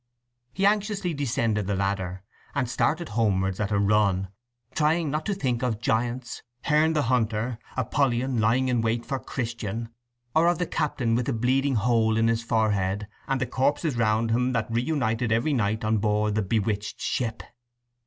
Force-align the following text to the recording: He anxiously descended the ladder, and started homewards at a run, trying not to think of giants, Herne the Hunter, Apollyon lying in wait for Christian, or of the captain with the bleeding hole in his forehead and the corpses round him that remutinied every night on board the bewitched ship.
He 0.51 0.65
anxiously 0.65 1.13
descended 1.13 1.67
the 1.67 1.75
ladder, 1.75 2.23
and 2.55 2.67
started 2.67 3.09
homewards 3.09 3.59
at 3.59 3.69
a 3.69 3.77
run, 3.77 4.29
trying 4.73 5.11
not 5.11 5.27
to 5.27 5.35
think 5.35 5.61
of 5.61 5.79
giants, 5.79 6.41
Herne 6.63 6.93
the 6.93 7.03
Hunter, 7.03 7.59
Apollyon 7.77 8.39
lying 8.39 8.67
in 8.67 8.81
wait 8.81 9.05
for 9.05 9.19
Christian, 9.19 9.89
or 10.35 10.47
of 10.47 10.57
the 10.57 10.65
captain 10.65 11.13
with 11.13 11.27
the 11.27 11.33
bleeding 11.33 11.75
hole 11.75 12.17
in 12.17 12.29
his 12.29 12.41
forehead 12.41 13.07
and 13.27 13.39
the 13.39 13.45
corpses 13.45 13.95
round 13.95 14.31
him 14.31 14.53
that 14.53 14.71
remutinied 14.71 15.31
every 15.31 15.53
night 15.53 15.83
on 15.83 15.99
board 15.99 16.33
the 16.33 16.41
bewitched 16.41 16.99
ship. 16.99 17.43